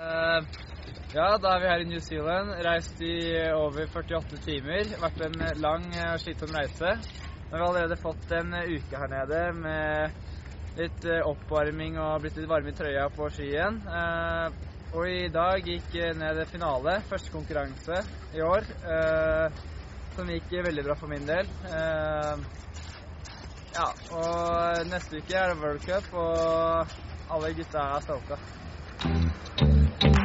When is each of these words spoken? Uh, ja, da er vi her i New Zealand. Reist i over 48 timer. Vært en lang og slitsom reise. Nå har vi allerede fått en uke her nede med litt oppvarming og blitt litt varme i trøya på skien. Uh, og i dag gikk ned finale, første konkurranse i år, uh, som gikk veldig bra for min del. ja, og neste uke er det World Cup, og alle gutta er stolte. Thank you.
Uh, 0.00 0.40
ja, 1.12 1.34
da 1.36 1.50
er 1.52 1.60
vi 1.60 1.68
her 1.68 1.82
i 1.82 1.88
New 1.90 2.00
Zealand. 2.00 2.54
Reist 2.64 3.00
i 3.04 3.16
over 3.52 3.84
48 3.92 4.38
timer. 4.46 4.94
Vært 5.02 5.24
en 5.26 5.42
lang 5.60 5.84
og 5.92 6.20
slitsom 6.22 6.54
reise. 6.56 6.94
Nå 7.50 7.58
har 7.58 7.60
vi 7.60 7.66
allerede 7.66 7.98
fått 8.00 8.30
en 8.32 8.54
uke 8.54 9.00
her 9.02 9.10
nede 9.12 9.40
med 9.58 10.78
litt 10.78 11.04
oppvarming 11.26 11.98
og 12.00 12.22
blitt 12.22 12.38
litt 12.38 12.48
varme 12.48 12.72
i 12.72 12.76
trøya 12.78 13.10
på 13.12 13.28
skien. 13.34 13.76
Uh, 13.90 14.48
og 14.94 15.04
i 15.10 15.26
dag 15.34 15.68
gikk 15.68 15.98
ned 16.16 16.40
finale, 16.48 16.96
første 17.10 17.34
konkurranse 17.34 18.00
i 18.34 18.40
år, 18.42 18.64
uh, 18.86 19.60
som 20.16 20.32
gikk 20.32 20.54
veldig 20.70 20.86
bra 20.86 20.96
for 20.98 21.12
min 21.12 21.28
del. 21.28 21.50
ja, 23.76 23.86
og 24.16 24.88
neste 24.88 25.20
uke 25.20 25.36
er 25.36 25.52
det 25.52 25.60
World 25.60 25.84
Cup, 25.84 26.08
og 26.14 26.96
alle 27.36 27.52
gutta 27.60 27.84
er 27.98 28.08
stolte. 28.08 28.40
Thank 29.02 30.04
you. 30.04 30.19